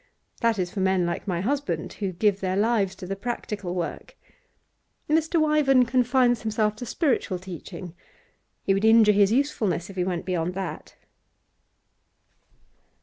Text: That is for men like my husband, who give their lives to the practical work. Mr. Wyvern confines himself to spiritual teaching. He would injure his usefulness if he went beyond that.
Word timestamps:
That 0.39 0.57
is 0.57 0.71
for 0.71 0.79
men 0.79 1.05
like 1.05 1.27
my 1.27 1.41
husband, 1.41 1.93
who 1.93 2.11
give 2.11 2.39
their 2.39 2.55
lives 2.57 2.95
to 2.95 3.05
the 3.05 3.15
practical 3.15 3.75
work. 3.75 4.17
Mr. 5.07 5.39
Wyvern 5.39 5.85
confines 5.85 6.41
himself 6.41 6.75
to 6.77 6.87
spiritual 6.87 7.37
teaching. 7.37 7.93
He 8.63 8.73
would 8.73 8.83
injure 8.83 9.11
his 9.11 9.31
usefulness 9.31 9.91
if 9.91 9.97
he 9.97 10.03
went 10.03 10.25
beyond 10.25 10.55
that. 10.55 10.95